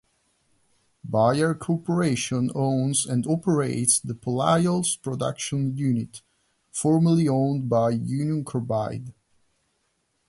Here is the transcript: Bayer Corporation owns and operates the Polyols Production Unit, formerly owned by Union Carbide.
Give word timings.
Bayer 1.07 1.53
Corporation 1.53 2.49
owns 2.55 3.05
and 3.05 3.27
operates 3.27 3.99
the 3.99 4.15
Polyols 4.15 4.99
Production 4.99 5.77
Unit, 5.77 6.23
formerly 6.71 7.27
owned 7.29 7.69
by 7.69 7.91
Union 7.91 8.43
Carbide. 8.43 9.13